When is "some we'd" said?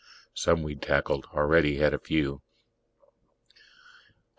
0.33-0.81